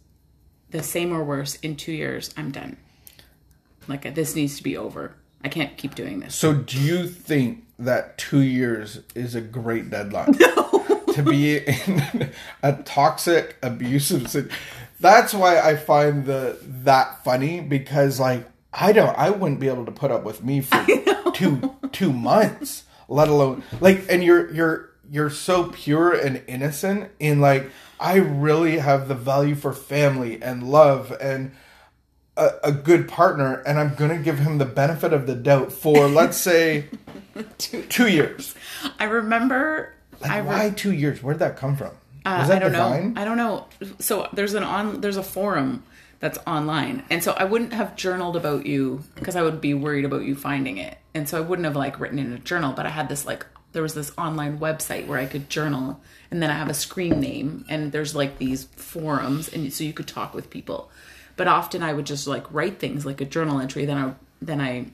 the 0.70 0.82
same 0.82 1.12
or 1.12 1.22
worse 1.22 1.56
in 1.56 1.76
two 1.76 1.92
years, 1.92 2.34
I'm 2.36 2.50
done. 2.50 2.76
Like 3.88 4.14
this 4.14 4.34
needs 4.34 4.56
to 4.56 4.62
be 4.62 4.76
over. 4.76 5.14
I 5.42 5.48
can't 5.48 5.76
keep 5.76 5.94
doing 5.94 6.20
this. 6.20 6.34
So, 6.34 6.52
do 6.52 6.78
you 6.78 7.06
think 7.06 7.64
that 7.78 8.18
two 8.18 8.42
years 8.42 9.00
is 9.14 9.34
a 9.34 9.40
great 9.40 9.88
deadline 9.88 10.34
to 11.24 11.30
be 11.30 11.58
in 11.58 12.30
a 12.62 12.74
toxic, 12.84 13.56
abusive? 13.62 14.28
sit- 14.30 14.50
That's 15.00 15.32
why 15.34 15.58
I 15.60 15.76
find 15.76 16.24
the 16.26 16.58
that 16.84 17.24
funny 17.24 17.60
because, 17.60 18.18
like, 18.20 18.46
I 18.72 18.92
don't, 18.92 19.16
I 19.18 19.30
wouldn't 19.30 19.60
be 19.60 19.68
able 19.68 19.84
to 19.86 19.92
put 19.92 20.10
up 20.10 20.24
with 20.24 20.42
me 20.44 20.60
for 20.60 20.84
two 21.34 21.74
two 21.92 22.12
months, 22.12 22.84
let 23.08 23.28
alone 23.28 23.62
like, 23.80 24.04
and 24.08 24.22
you're 24.22 24.50
you're 24.52 24.90
you're 25.10 25.30
so 25.30 25.64
pure 25.70 26.12
and 26.12 26.42
innocent 26.46 27.10
in 27.18 27.40
like 27.40 27.68
I 27.98 28.16
really 28.16 28.78
have 28.78 29.08
the 29.08 29.14
value 29.16 29.54
for 29.56 29.72
family 29.72 30.40
and 30.40 30.62
love 30.70 31.12
and 31.20 31.50
a, 32.36 32.50
a 32.62 32.70
good 32.72 33.08
partner 33.08 33.54
and 33.66 33.76
I'm 33.78 33.94
gonna 33.96 34.18
give 34.18 34.38
him 34.38 34.58
the 34.58 34.64
benefit 34.64 35.12
of 35.12 35.26
the 35.26 35.34
doubt 35.34 35.72
for 35.72 36.06
let's 36.06 36.36
say 36.36 36.86
Two- 37.58 37.82
two 37.82 38.06
years. 38.08 38.54
I 39.00 39.04
remember. 39.04 39.94
Like, 40.20 40.30
I 40.30 40.38
re- 40.38 40.46
why 40.46 40.70
two 40.70 40.92
years? 40.92 41.22
Where'd 41.22 41.38
that 41.38 41.56
come 41.56 41.76
from? 41.76 41.92
Uh, 42.24 42.46
that 42.46 42.56
I 42.56 42.58
don't 42.58 42.72
divine? 42.72 43.14
know. 43.14 43.20
I 43.22 43.24
don't 43.24 43.36
know. 43.36 43.66
So 43.98 44.28
there's 44.32 44.54
an 44.54 44.62
on 44.62 45.00
there's 45.00 45.16
a 45.16 45.22
forum 45.22 45.82
that's 46.18 46.38
online, 46.46 47.04
and 47.10 47.24
so 47.24 47.32
I 47.32 47.44
wouldn't 47.44 47.72
have 47.72 47.96
journaled 47.96 48.36
about 48.36 48.66
you 48.66 49.02
because 49.14 49.36
I 49.36 49.42
would 49.42 49.60
be 49.60 49.72
worried 49.72 50.04
about 50.04 50.22
you 50.24 50.34
finding 50.34 50.76
it, 50.76 50.98
and 51.14 51.28
so 51.28 51.38
I 51.38 51.40
wouldn't 51.40 51.64
have 51.64 51.76
like 51.76 51.98
written 51.98 52.18
in 52.18 52.32
a 52.32 52.38
journal. 52.38 52.72
But 52.72 52.86
I 52.86 52.90
had 52.90 53.08
this 53.08 53.24
like 53.24 53.46
there 53.72 53.82
was 53.82 53.94
this 53.94 54.12
online 54.18 54.58
website 54.58 55.06
where 55.06 55.18
I 55.18 55.26
could 55.26 55.48
journal, 55.48 56.00
and 56.30 56.42
then 56.42 56.50
I 56.50 56.54
have 56.54 56.68
a 56.68 56.74
screen 56.74 57.20
name, 57.20 57.64
and 57.68 57.92
there's 57.92 58.14
like 58.14 58.38
these 58.38 58.64
forums, 58.64 59.48
and 59.48 59.72
so 59.72 59.84
you 59.84 59.92
could 59.94 60.08
talk 60.08 60.34
with 60.34 60.50
people. 60.50 60.90
But 61.36 61.48
often 61.48 61.82
I 61.82 61.94
would 61.94 62.04
just 62.04 62.26
like 62.26 62.52
write 62.52 62.78
things 62.78 63.06
like 63.06 63.22
a 63.22 63.24
journal 63.24 63.60
entry. 63.60 63.86
Then 63.86 63.96
I 63.96 64.14
then 64.42 64.60
I 64.60 64.86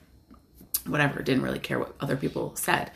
whatever 0.87 1.23
didn't 1.23 1.43
really 1.43 1.59
care 1.59 1.81
what 1.81 1.95
other 1.99 2.17
people 2.17 2.55
said 2.55 2.93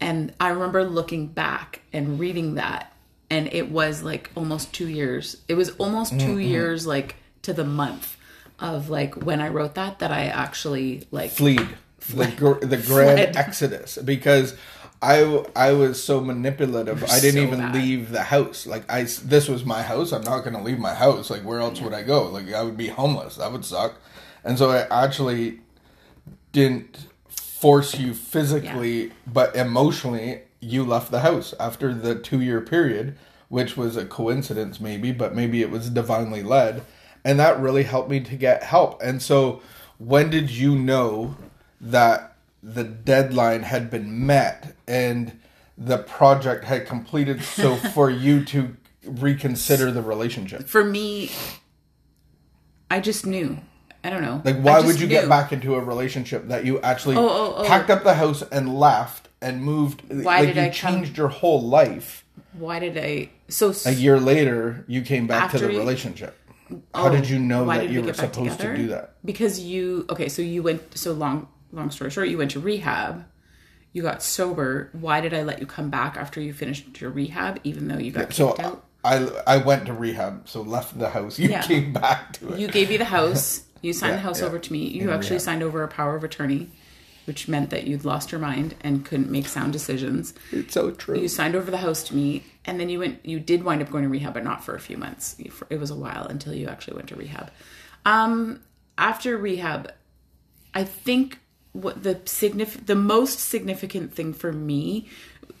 and 0.00 0.32
i 0.40 0.48
remember 0.48 0.84
looking 0.84 1.26
back 1.26 1.80
and 1.92 2.18
reading 2.18 2.54
that 2.54 2.92
and 3.30 3.52
it 3.52 3.70
was 3.70 4.02
like 4.02 4.30
almost 4.34 4.72
two 4.72 4.88
years 4.88 5.42
it 5.48 5.54
was 5.54 5.70
almost 5.76 6.12
2 6.12 6.18
mm-hmm. 6.18 6.40
years 6.40 6.86
like 6.86 7.16
to 7.42 7.52
the 7.52 7.64
month 7.64 8.16
of 8.58 8.88
like 8.88 9.14
when 9.14 9.40
i 9.40 9.48
wrote 9.48 9.74
that 9.74 9.98
that 9.98 10.10
i 10.10 10.26
actually 10.26 11.06
like 11.10 11.30
Fleed. 11.30 11.68
The, 12.08 12.32
gr- 12.36 12.64
the 12.64 12.76
grand 12.76 13.18
Fled. 13.18 13.36
exodus 13.36 13.98
because 13.98 14.56
I 15.02 15.44
I 15.54 15.72
was 15.72 16.02
so 16.02 16.20
manipulative. 16.20 17.04
I 17.04 17.20
didn't 17.20 17.42
so 17.42 17.46
even 17.46 17.58
bad. 17.58 17.74
leave 17.74 18.10
the 18.10 18.22
house. 18.22 18.66
Like 18.66 18.90
I, 18.90 19.02
this 19.02 19.48
was 19.48 19.64
my 19.64 19.82
house. 19.82 20.12
I'm 20.12 20.22
not 20.22 20.40
going 20.40 20.54
to 20.54 20.62
leave 20.62 20.78
my 20.78 20.94
house. 20.94 21.30
Like 21.30 21.42
where 21.42 21.60
else 21.60 21.80
would 21.80 21.92
I 21.92 22.02
go? 22.02 22.24
Like 22.24 22.52
I 22.52 22.62
would 22.62 22.76
be 22.76 22.88
homeless. 22.88 23.36
That 23.36 23.52
would 23.52 23.64
suck. 23.64 24.00
And 24.44 24.58
so 24.58 24.70
I 24.70 25.04
actually 25.04 25.60
didn't 26.52 27.06
force 27.66 27.98
you 27.98 28.14
physically, 28.14 29.10
but 29.26 29.56
emotionally 29.56 30.40
you 30.60 30.84
left 30.84 31.10
the 31.10 31.18
house 31.18 31.52
after 31.58 31.92
the 31.92 32.14
2 32.14 32.40
year 32.40 32.60
period, 32.60 33.18
which 33.48 33.76
was 33.76 33.96
a 33.96 34.04
coincidence 34.04 34.78
maybe, 34.78 35.10
but 35.10 35.34
maybe 35.34 35.62
it 35.62 35.68
was 35.68 35.90
divinely 35.90 36.44
led. 36.44 36.80
And 37.24 37.40
that 37.40 37.58
really 37.58 37.82
helped 37.82 38.08
me 38.08 38.20
to 38.20 38.36
get 38.36 38.62
help. 38.62 39.02
And 39.02 39.20
so 39.20 39.62
when 39.98 40.30
did 40.30 40.48
you 40.48 40.76
know 40.76 41.36
that 41.80 42.36
the 42.62 42.84
deadline 42.84 43.64
had 43.64 43.90
been 43.90 44.24
met 44.24 44.76
and 44.86 45.36
the 45.76 45.98
project 45.98 46.66
had 46.66 46.86
completed 46.86 47.42
so 47.42 47.74
for 47.96 48.08
you 48.08 48.44
to 48.44 48.76
reconsider 49.02 49.90
the 49.90 50.02
relationship 50.02 50.66
for 50.66 50.82
me 50.82 51.30
i 52.90 52.98
just 52.98 53.24
knew 53.24 53.56
i 54.04 54.10
don't 54.10 54.22
know. 54.22 54.40
Like 54.44 54.58
why 54.60 54.80
would 54.80 55.00
you 55.00 55.06
get 55.06 55.28
back 55.28 55.52
into 55.52 55.74
a 55.74 55.80
relationship 55.80 56.48
that 56.48 56.64
you 56.64 56.80
actually 56.80 57.16
Oh, 57.16 57.28
oh, 57.28 57.54
oh. 57.58 57.64
packed 57.66 57.90
up 57.90 58.04
the 58.04 58.14
house 58.14 58.42
and 58.42 58.78
left 58.78 59.28
and 59.40 59.62
moved 59.62 60.02
Why 60.08 60.38
like 60.40 60.46
did 60.48 60.56
you 60.56 60.62
I 60.62 60.68
come- 60.70 60.94
changed 60.94 61.16
your 61.18 61.28
whole 61.28 61.62
life? 61.62 62.24
Why 62.52 62.78
did 62.78 62.96
i 62.98 63.30
so 63.48 63.72
a 63.84 63.92
year 63.92 64.18
later 64.18 64.84
you 64.88 65.02
came 65.02 65.26
back 65.26 65.50
to 65.52 65.58
the 65.58 65.72
you- 65.72 65.78
relationship. 65.78 66.36
How 66.94 67.08
did 67.10 67.28
you 67.28 67.38
know 67.38 67.62
Oh, 67.62 67.66
that 67.66 67.88
you 67.90 68.00
we 68.00 68.06
were 68.08 68.12
supposed 68.12 68.58
to 68.60 68.76
do 68.76 68.88
that? 68.88 69.14
Because 69.24 69.60
you 69.60 70.04
okay 70.10 70.28
so 70.28 70.42
you 70.42 70.62
went 70.64 70.96
so 70.98 71.12
long 71.12 71.48
long 71.72 71.90
story 71.90 72.10
short 72.10 72.28
you 72.28 72.38
went 72.38 72.50
to 72.52 72.60
rehab. 72.60 73.24
You 73.92 74.02
got 74.02 74.22
sober. 74.22 74.90
Why 74.92 75.20
did 75.20 75.32
i 75.32 75.42
let 75.42 75.60
you 75.60 75.66
come 75.66 75.90
back 75.90 76.16
after 76.16 76.40
you 76.40 76.52
finished 76.52 77.00
your 77.00 77.10
rehab 77.10 77.60
even 77.64 77.88
though 77.88 77.98
you 77.98 78.10
got 78.10 78.32
so 78.32 78.48
kicked 78.52 78.60
out? 78.66 78.84
I 79.04 79.28
I 79.46 79.56
went 79.58 79.86
to 79.86 79.92
rehab 79.92 80.48
so 80.48 80.62
left 80.62 80.98
the 80.98 81.10
house. 81.10 81.38
You 81.38 81.50
Yeah. 81.50 81.62
came 81.62 81.92
back 81.92 82.32
to 82.34 82.54
it. 82.54 82.58
you 82.58 82.66
gave 82.68 82.88
me 82.88 82.96
the 82.96 83.04
house 83.18 83.62
you 83.82 83.92
signed 83.92 84.12
Yeah, 84.12 84.16
the 84.16 84.22
house 84.22 84.40
yeah. 84.40 84.46
over 84.46 84.58
to 84.58 84.72
me. 84.72 84.88
You 84.88 85.10
actually 85.10 85.38
signed 85.38 85.62
over 85.62 85.82
a 85.82 85.88
power 85.88 86.16
of 86.16 86.24
attorney 86.24 86.70
which 87.26 87.48
meant 87.48 87.70
that 87.70 87.88
you'd 87.88 88.04
lost 88.04 88.30
your 88.30 88.40
mind 88.40 88.76
and 88.82 89.04
couldn't 89.04 89.28
make 89.28 89.48
sound 89.48 89.72
decisions. 89.72 90.32
It's 90.52 90.72
so 90.74 90.92
true. 90.92 91.18
You 91.18 91.26
signed 91.26 91.56
over 91.56 91.72
the 91.72 91.78
house 91.78 92.04
to 92.04 92.14
me 92.14 92.44
and 92.64 92.78
then 92.78 92.88
you 92.88 93.00
went 93.00 93.24
you 93.26 93.40
did 93.40 93.64
wind 93.64 93.82
up 93.82 93.90
going 93.90 94.04
to 94.04 94.08
rehab 94.08 94.34
but 94.34 94.44
not 94.44 94.62
for 94.64 94.76
a 94.76 94.80
few 94.80 94.96
months. 94.96 95.34
It 95.70 95.80
was 95.80 95.90
a 95.90 95.96
while 95.96 96.26
until 96.26 96.54
you 96.54 96.68
actually 96.68 96.94
went 96.96 97.08
to 97.08 97.16
rehab. 97.16 97.50
Um 98.04 98.60
after 98.98 99.36
rehab 99.36 99.92
i 100.74 100.82
think 100.82 101.38
what 101.72 102.02
the 102.02 102.14
signif- 102.14 102.86
the 102.86 102.94
most 102.94 103.38
significant 103.38 104.14
thing 104.14 104.32
for 104.32 104.52
me 104.52 105.06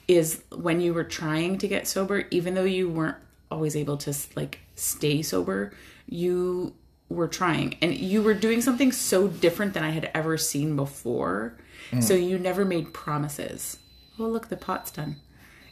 is 0.08 0.42
when 0.54 0.80
you 0.80 0.94
were 0.94 1.04
trying 1.04 1.58
to 1.58 1.68
get 1.68 1.86
sober 1.86 2.24
even 2.30 2.54
though 2.54 2.64
you 2.64 2.88
weren't 2.88 3.18
always 3.50 3.76
able 3.76 3.98
to 3.98 4.14
like 4.34 4.60
stay 4.74 5.20
sober 5.20 5.70
you 6.08 6.74
were 7.08 7.28
trying. 7.28 7.76
And 7.80 7.94
you 7.96 8.22
were 8.22 8.34
doing 8.34 8.60
something 8.60 8.90
so 8.92 9.28
different 9.28 9.74
than 9.74 9.84
i 9.84 9.90
had 9.90 10.10
ever 10.14 10.36
seen 10.36 10.76
before. 10.76 11.56
So 12.00 12.14
you 12.14 12.36
never 12.38 12.64
made 12.64 12.92
promises. 12.92 13.78
Oh 14.18 14.24
look 14.24 14.48
the 14.48 14.56
pot's 14.56 14.90
done. 14.90 15.16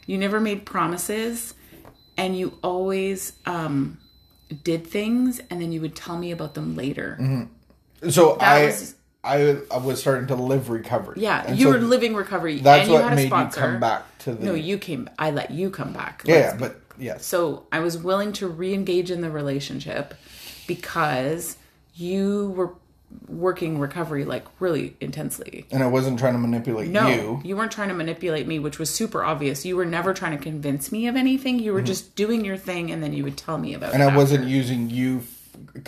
You 0.05 0.17
never 0.17 0.39
made 0.39 0.65
promises 0.65 1.53
and 2.17 2.37
you 2.37 2.57
always 2.63 3.33
um 3.45 3.97
did 4.63 4.87
things 4.87 5.41
and 5.49 5.61
then 5.61 5.71
you 5.73 5.81
would 5.81 5.95
tell 5.95 6.17
me 6.17 6.31
about 6.31 6.53
them 6.53 6.75
later. 6.75 7.47
So 8.09 8.37
I, 8.39 8.65
was- 8.67 8.95
I 9.23 9.57
I 9.71 9.77
was 9.77 9.99
starting 9.99 10.27
to 10.27 10.35
live 10.35 10.69
recovery. 10.69 11.15
yeah 11.21 11.51
you 11.51 11.65
so 11.65 11.71
were 11.73 11.79
living 11.79 12.13
recovery 12.15 12.59
That's 12.59 12.81
and 12.83 12.89
you 12.89 12.93
what 12.93 13.03
had 13.03 13.13
a 13.13 13.15
made 13.17 13.27
sponsor. 13.27 13.59
you 13.59 13.65
come 13.65 13.79
back 13.79 14.17
to 14.19 14.33
the. 14.35 14.45
no 14.45 14.53
you 14.53 14.77
came 14.77 15.09
i 15.19 15.31
let 15.31 15.51
you 15.51 15.69
come 15.69 15.91
back. 15.93 16.21
Yeah, 16.25 16.35
yeah, 16.37 16.57
but 16.57 16.79
yes. 16.97 17.25
So 17.25 17.65
I 17.73 17.79
was 17.79 17.97
willing 17.97 18.31
to 18.33 18.47
re-engage 18.47 19.11
in 19.11 19.19
the 19.21 19.31
relationship 19.31 20.13
because 20.67 21.57
you 21.95 22.49
were 22.55 22.73
working 23.29 23.79
recovery 23.79 24.25
like 24.25 24.45
really 24.59 24.95
intensely. 24.99 25.65
and 25.71 25.81
I 25.81 25.87
wasn't 25.87 26.19
trying 26.19 26.33
to 26.33 26.39
manipulate 26.39 26.87
you. 26.87 26.93
No, 26.93 27.41
you. 27.43 27.55
weren't 27.55 27.71
trying 27.71 27.87
to 27.89 27.93
manipulate 27.93 28.45
me, 28.47 28.59
which 28.59 28.77
was 28.77 28.89
super 28.89 29.23
obvious. 29.23 29.65
You 29.65 29.77
were 29.77 29.85
never 29.85 30.13
trying 30.13 30.37
to 30.37 30.43
convince 30.43 30.91
me 30.91 31.07
of 31.07 31.15
anything. 31.15 31.59
You 31.59 31.71
were 31.73 31.81
just 31.81 32.15
doing 32.15 32.43
your 32.43 32.57
thing, 32.57 32.91
and 32.91 33.01
then 33.01 33.13
you 33.13 33.23
would 33.23 33.37
tell 33.37 33.57
me 33.57 33.73
about 33.73 33.93
Mm-hmm. 33.93 33.95
And. 33.95 34.03
I 34.03 34.07
after. 34.07 34.17
wasn't 34.17 34.45
using 34.47 34.89
you. 34.89 35.23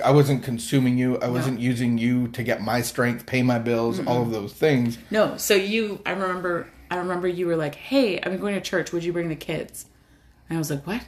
I 0.05 0.11
wasn't 0.11 0.43
consuming 0.43 0.97
you. 0.97 1.17
I 1.17 1.27
wasn't 1.27 1.59
using 1.59 1.97
you 1.97 2.29
to 2.29 2.43
get 2.43 2.61
my 2.61 2.81
strength, 2.81 3.25
pay 3.25 3.43
my 3.43 3.59
bills, 3.59 3.99
all 4.05 4.21
of 4.21 4.31
those 4.31 4.53
things. 4.53 4.97
No, 5.11 5.35
so 5.37 5.55
you, 5.55 5.99
I 6.05 6.11
remember, 6.11 6.67
I 6.89 6.97
remember 6.97 7.27
you 7.27 7.47
were 7.47 7.57
like, 7.57 7.75
"Hey, 7.75 8.21
I'm 8.23 8.37
going 8.37 8.55
to 8.55 8.61
church. 8.61 8.93
Would 8.93 9.03
you 9.03 9.11
bring 9.11 9.27
the 9.27 9.35
kids?" 9.35 9.85
And 10.49 10.57
I 10.57 10.59
was 10.59 10.69
like, 10.69 10.87
"What? 10.87 11.01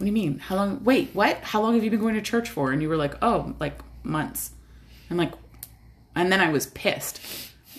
What 0.00 0.04
do 0.04 0.06
you 0.06 0.12
mean? 0.12 0.38
How 0.38 0.56
long? 0.56 0.82
Wait, 0.82 1.10
what? 1.12 1.36
How 1.42 1.60
long 1.60 1.74
have 1.74 1.84
you 1.84 1.90
been 1.90 2.00
going 2.00 2.14
to 2.14 2.22
church 2.22 2.48
for?" 2.48 2.72
And 2.72 2.80
you 2.80 2.88
were 2.88 2.96
like, 2.96 3.22
"Oh, 3.22 3.54
like 3.60 3.78
months." 4.02 4.50
I'm 5.10 5.18
like, 5.18 5.32
and 6.16 6.32
then 6.32 6.40
I 6.40 6.48
was 6.48 6.68
pissed, 6.68 7.20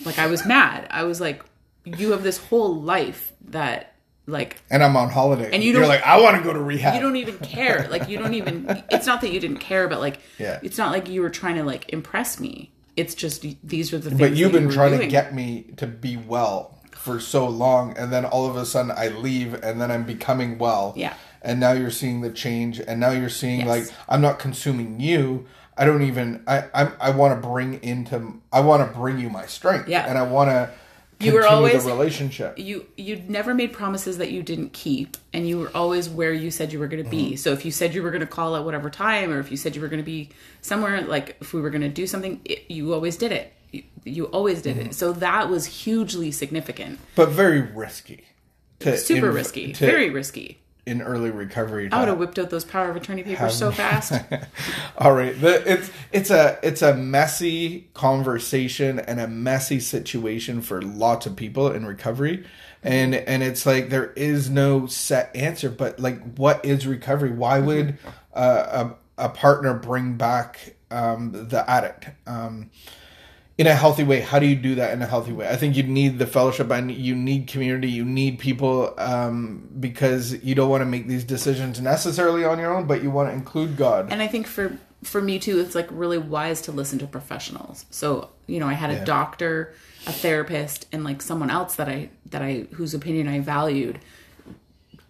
like 0.04 0.20
I 0.20 0.28
was 0.28 0.46
mad. 0.46 0.86
I 0.88 1.02
was 1.02 1.20
like, 1.20 1.42
"You 1.84 2.12
have 2.12 2.22
this 2.22 2.38
whole 2.38 2.80
life 2.80 3.32
that, 3.48 3.94
like, 4.28 4.62
And 4.70 4.84
I'm 4.84 4.96
on 4.96 5.10
holiday. 5.10 5.50
And 5.52 5.64
you 5.64 5.72
don't- 5.72 5.88
like, 5.88 6.02
I 6.06 6.20
want 6.20 6.36
to 6.36 6.44
go 6.44 6.52
to 6.52 6.60
rehab. 6.62 6.94
you 6.94 7.00
don't 7.00 7.16
even 7.16 7.38
care. 7.38 7.88
Like 7.90 8.08
you 8.08 8.18
don't 8.18 8.34
even. 8.34 8.84
It's 8.88 9.04
not 9.06 9.20
that 9.22 9.32
you 9.32 9.40
didn't 9.40 9.56
care, 9.58 9.88
but 9.88 9.98
like, 9.98 10.20
Yeah. 10.38 10.60
it's 10.62 10.78
not 10.78 10.92
like 10.92 11.08
you 11.08 11.22
were 11.22 11.30
trying 11.30 11.56
to 11.56 11.64
like 11.64 11.88
impress 11.92 12.38
me. 12.38 12.70
It's 12.96 13.16
just 13.16 13.44
these 13.66 13.92
are 13.92 13.98
the 13.98 14.10
things. 14.10 14.20
but 14.20 14.36
you've 14.36 14.52
been 14.52 14.68
you 14.68 14.70
trying 14.70 14.96
to 15.00 15.08
get 15.08 15.34
me 15.34 15.72
to 15.78 15.88
be 15.88 16.16
well 16.16 16.78
for 16.92 17.18
so 17.18 17.48
long, 17.48 17.96
and 17.98 18.12
then 18.12 18.24
all 18.24 18.46
of 18.48 18.54
a 18.54 18.64
sudden 18.64 18.92
I 18.92 19.08
leave, 19.08 19.54
and 19.54 19.80
then 19.80 19.90
I'm 19.90 20.04
becoming 20.04 20.58
well. 20.58 20.92
Yeah. 20.96 21.14
And 21.42 21.58
now 21.58 21.72
you're 21.72 21.90
seeing 21.90 22.20
the 22.20 22.30
change, 22.30 22.80
and 22.80 23.00
now 23.00 23.10
you're 23.10 23.28
seeing 23.28 23.60
Yes. 23.60 23.68
like 23.68 23.84
I'm 24.08 24.20
not 24.20 24.38
consuming 24.38 25.00
you. 25.00 25.46
I 25.76 25.84
don't 25.84 26.02
even. 26.02 26.42
I 26.46 26.64
I, 26.72 26.92
I 27.00 27.10
want 27.10 27.40
to 27.40 27.48
bring 27.48 27.82
into. 27.82 28.40
I 28.52 28.60
want 28.60 28.86
to 28.86 28.98
bring 28.98 29.18
you 29.18 29.28
my 29.28 29.46
strength. 29.46 29.88
Yeah. 29.88 30.06
And 30.06 30.16
I 30.16 30.22
want 30.22 30.50
to. 30.50 30.70
You 31.18 31.34
were 31.34 31.46
always- 31.46 31.84
the 31.84 31.90
relationship. 31.90 32.58
you 32.58 32.86
you 32.96 33.22
never 33.28 33.54
made 33.54 33.72
promises 33.72 34.18
that 34.18 34.32
you 34.32 34.42
didn't 34.42 34.72
keep 34.72 35.16
and 35.32 35.48
you 35.48 35.58
were 35.60 35.70
always 35.72 36.08
where 36.08 36.32
you 36.32 36.50
said 36.50 36.72
you 36.72 36.80
were 36.80 36.88
going 36.88 37.04
to 37.04 37.08
be 37.08 37.26
mm-hmm. 37.26 37.36
so 37.36 37.52
if 37.52 37.64
you 37.64 37.70
said 37.70 37.94
you 37.94 38.02
were 38.02 38.10
going 38.10 38.22
to 38.22 38.26
call 38.26 38.56
at 38.56 38.64
whatever 38.64 38.90
time 38.90 39.30
or 39.30 39.38
if 39.38 39.48
you 39.48 39.56
said 39.56 39.76
you 39.76 39.80
were 39.80 39.86
going 39.86 40.02
to 40.02 40.04
be 40.04 40.30
somewhere 40.62 41.00
like 41.02 41.36
if 41.40 41.54
we 41.54 41.60
were 41.60 41.70
going 41.70 41.82
to 41.82 41.88
do 41.88 42.08
something 42.08 42.40
it, 42.44 42.68
you 42.68 42.92
always 42.92 43.16
did 43.16 43.30
it 43.30 43.52
you, 43.70 43.84
you 44.02 44.24
always 44.26 44.62
did 44.62 44.76
it 44.76 44.82
mm-hmm. 44.82 44.90
so 44.92 45.12
that 45.12 45.48
was 45.48 45.64
hugely 45.66 46.32
significant 46.32 46.98
but 47.14 47.28
very 47.28 47.60
risky. 47.60 48.24
Super 48.80 49.30
inv- 49.30 49.34
risky 49.34 49.72
to- 49.74 49.86
very 49.86 50.10
risky 50.10 50.58
in 50.84 51.00
early 51.00 51.30
recovery. 51.30 51.88
i 51.92 52.00
would 52.00 52.08
have 52.08 52.18
whipped 52.18 52.38
out 52.38 52.50
those 52.50 52.64
power 52.64 52.90
of 52.90 52.96
attorney 52.96 53.22
papers 53.22 53.56
so 53.56 53.70
fast 53.70 54.12
All 54.98 55.14
right, 55.14 55.38
the, 55.40 55.70
it's 55.70 55.90
it's 56.12 56.30
a 56.30 56.58
it's 56.62 56.82
a 56.82 56.94
messy 56.94 57.88
conversation 57.94 58.98
and 58.98 59.20
a 59.20 59.26
messy 59.26 59.80
situation 59.80 60.60
for 60.60 60.82
lots 60.82 61.26
of 61.26 61.34
people 61.36 61.70
in 61.72 61.86
recovery, 61.86 62.44
and 62.82 63.14
and 63.14 63.42
it's 63.42 63.66
like 63.66 63.88
there 63.88 64.12
is 64.12 64.50
no 64.50 64.86
set 64.86 65.34
answer. 65.34 65.70
But 65.70 65.98
like, 65.98 66.36
what 66.36 66.64
is 66.64 66.86
recovery? 66.86 67.32
Why 67.32 67.58
would 67.58 67.98
uh, 68.34 68.94
a 69.18 69.26
a 69.26 69.28
partner 69.30 69.74
bring 69.74 70.14
back 70.16 70.76
um, 70.90 71.48
the 71.48 71.68
addict? 71.68 72.10
Um, 72.26 72.70
in 73.58 73.66
a 73.66 73.74
healthy 73.74 74.02
way. 74.04 74.20
How 74.20 74.38
do 74.38 74.46
you 74.46 74.56
do 74.56 74.74
that 74.76 74.92
in 74.94 75.02
a 75.02 75.06
healthy 75.06 75.32
way? 75.32 75.48
I 75.48 75.56
think 75.56 75.76
you 75.76 75.82
need 75.82 76.18
the 76.18 76.26
fellowship 76.26 76.70
and 76.70 76.90
you 76.90 77.14
need 77.14 77.46
community. 77.48 77.90
You 77.90 78.04
need 78.04 78.38
people 78.38 78.94
um, 78.98 79.68
because 79.78 80.42
you 80.42 80.54
don't 80.54 80.70
want 80.70 80.80
to 80.82 80.86
make 80.86 81.06
these 81.06 81.24
decisions 81.24 81.80
necessarily 81.80 82.44
on 82.44 82.58
your 82.58 82.74
own, 82.74 82.86
but 82.86 83.02
you 83.02 83.10
want 83.10 83.28
to 83.28 83.34
include 83.34 83.76
God. 83.76 84.10
And 84.10 84.22
I 84.22 84.26
think 84.26 84.46
for 84.46 84.76
for 85.04 85.20
me 85.20 85.38
too, 85.40 85.58
it's 85.58 85.74
like 85.74 85.88
really 85.90 86.18
wise 86.18 86.60
to 86.62 86.72
listen 86.72 86.98
to 87.00 87.06
professionals. 87.06 87.84
So 87.90 88.30
you 88.46 88.58
know, 88.60 88.66
I 88.68 88.74
had 88.74 88.90
a 88.90 88.94
Yeah. 88.94 89.04
doctor, 89.04 89.74
a 90.06 90.12
therapist, 90.12 90.86
and 90.92 91.04
like 91.04 91.20
someone 91.22 91.50
else 91.50 91.74
that 91.76 91.88
I 91.88 92.08
that 92.30 92.40
I 92.42 92.66
whose 92.72 92.94
opinion 92.94 93.28
I 93.28 93.40
valued 93.40 93.98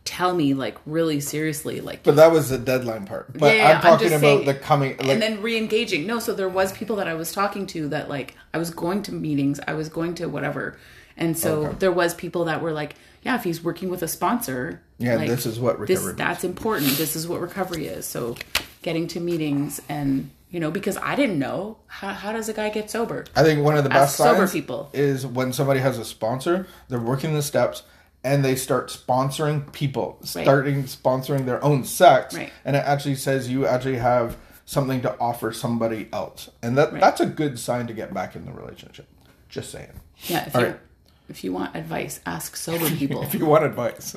tell 0.04 0.34
me 0.34 0.52
like 0.52 0.76
really 0.84 1.20
seriously 1.20 1.80
like 1.80 2.02
But 2.02 2.16
that 2.16 2.32
was 2.32 2.48
the 2.50 2.58
deadline 2.58 3.06
part. 3.06 3.32
But 3.38 3.46
Yeah, 3.46 3.52
yeah, 3.54 3.68
I'm 3.70 3.76
I'm 3.76 3.82
talking 3.82 4.08
just 4.08 4.14
about 4.18 4.20
saying- 4.38 4.46
the 4.46 4.54
coming. 4.54 4.96
Like, 4.98 5.06
and 5.08 5.22
then 5.22 5.40
re-engaging 5.42 6.06
no 6.06 6.18
so 6.18 6.34
there 6.34 6.48
was 6.48 6.72
people 6.72 6.96
that 6.96 7.06
i 7.06 7.14
was 7.14 7.30
talking 7.32 7.66
to 7.68 7.88
that 7.90 8.08
like 8.08 8.34
i 8.52 8.58
was 8.58 8.70
going 8.70 9.02
to 9.04 9.12
meetings 9.12 9.60
i 9.68 9.74
was 9.74 9.88
going 9.88 10.14
to 10.16 10.26
whatever 10.26 10.76
and 11.16 11.38
so 11.38 11.66
Okay. 11.66 11.76
there 11.78 11.92
was 11.92 12.14
people 12.14 12.46
that 12.46 12.60
were 12.62 12.72
like 12.72 12.96
yeah 13.22 13.36
if 13.36 13.44
he's 13.44 13.62
working 13.62 13.88
with 13.90 14.02
a 14.02 14.08
sponsor 14.08 14.80
Yeah, 14.98 15.16
like, 15.16 15.28
this 15.28 15.46
is 15.46 15.60
what 15.60 15.78
this, 15.80 15.90
recovery 15.90 16.06
means. 16.12 16.18
that's 16.18 16.44
important 16.44 16.90
this 16.96 17.14
is 17.14 17.28
what 17.28 17.40
recovery 17.40 17.86
is 17.86 18.04
so 18.04 18.34
getting 18.82 19.06
to 19.08 19.20
meetings 19.20 19.80
and 19.88 20.30
you 20.50 20.58
know 20.58 20.70
because 20.72 20.96
i 20.96 21.14
didn't 21.14 21.38
know 21.38 21.78
how, 21.86 22.08
how 22.12 22.32
does 22.32 22.48
a 22.48 22.52
guy 22.52 22.70
get 22.70 22.90
sober 22.90 23.24
I 23.36 23.42
think 23.44 23.62
one 23.64 23.76
of 23.76 23.84
the 23.84 23.90
best 23.90 24.16
sober 24.16 24.48
people. 24.48 24.90
is 24.92 25.24
when 25.24 25.52
somebody 25.52 25.78
has 25.80 25.96
a 25.98 26.04
sponsor, 26.04 26.66
they're 26.88 26.98
working 26.98 27.34
the 27.34 27.42
steps 27.42 27.84
and 28.24 28.44
they 28.44 28.54
start 28.56 28.88
sponsoring 28.88 29.72
people, 29.72 30.18
starting 30.22 30.84
sponsoring 30.84 31.44
their 31.44 31.62
own 31.64 31.84
sex, 31.84 32.34
Right. 32.34 32.52
and 32.64 32.76
it 32.76 32.84
actually 32.84 33.16
says 33.16 33.50
you 33.50 33.66
actually 33.66 33.96
have 33.98 34.36
something 34.64 35.00
to 35.02 35.18
offer 35.18 35.52
somebody 35.52 36.08
else, 36.12 36.48
and 36.62 36.78
that 36.78 36.92
that's 37.00 37.20
a 37.20 37.26
good 37.26 37.58
sign 37.58 37.86
to 37.88 37.92
get 37.92 38.14
back 38.14 38.36
in 38.36 38.44
the 38.46 38.52
relationship. 38.52 39.06
Just 39.48 39.70
saying. 39.70 39.90
yeah 40.28 40.46
if 40.46 40.54
All 40.54 40.62
you 40.62 40.68
right. 40.68 40.80
if 41.28 41.42
you 41.44 41.52
want 41.52 41.74
advice 41.76 42.20
ask 42.24 42.56
sober 42.56 42.88
people 42.96 43.22
If 43.22 43.34
you 43.34 43.44
want 43.44 43.64
advice, 43.64 44.14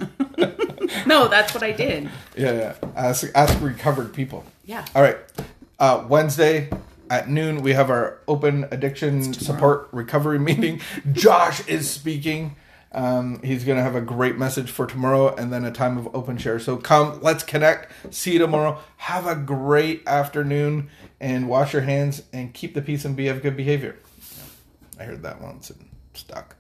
no 1.05 1.27
that's 1.27 1.53
what 1.53 1.63
i 1.63 1.71
did 1.71 2.09
yeah, 2.37 2.51
yeah, 2.53 2.75
ask 2.95 3.27
ask 3.35 3.59
recovered 3.61 4.13
people. 4.13 4.43
yeah 4.65 4.85
All 4.95 5.01
right. 5.01 5.17
Uh, 5.79 6.05
Wednesday 6.07 6.69
at 7.09 7.27
noon, 7.29 7.61
we 7.61 7.73
have 7.73 7.89
our 7.89 8.19
open 8.29 8.65
addiction 8.71 9.33
support 9.33 9.89
recovery 9.91 10.39
meeting. 10.39 10.79
Josh 11.11 11.67
is 11.67 11.89
speaking. 11.89 12.55
Um, 12.95 13.41
he's 13.43 13.65
going 13.65 13.77
to 13.77 13.83
have 13.83 13.95
a 13.95 14.01
great 14.01 14.37
message 14.37 14.71
for 14.71 14.87
tomorrow 14.87 15.35
and 15.35 15.51
then 15.51 15.65
a 15.65 15.71
time 15.71 15.97
of 15.97 16.07
open 16.15 16.37
share. 16.37 16.59
So 16.59 16.77
come, 16.77 17.19
let's 17.21 17.43
connect. 17.43 17.91
See 18.15 18.33
you 18.33 18.39
tomorrow. 18.39 18.79
Have 18.97 19.27
a 19.27 19.35
great 19.35 20.07
afternoon 20.07 20.89
and 21.19 21.49
wash 21.49 21.73
your 21.73 21.81
hands 21.81 22.23
and 22.31 22.53
keep 22.53 22.73
the 22.73 22.81
peace 22.81 23.03
and 23.03 23.13
be 23.13 23.27
of 23.27 23.41
good 23.41 23.57
behavior. 23.57 23.97
I 24.97 25.03
heard 25.03 25.23
that 25.23 25.41
once 25.41 25.69
and 25.69 25.89
stuck. 26.13 26.55